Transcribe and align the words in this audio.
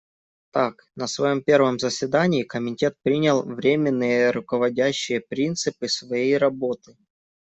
Так, 0.51 0.79
на 0.95 1.05
своем 1.07 1.43
первом 1.43 1.77
заседании 1.77 2.41
Комитет 2.41 2.95
принял 3.03 3.43
временные 3.43 4.31
руководящие 4.31 5.21
принципы 5.21 5.89
своей 5.89 6.37
работы. 6.39 6.97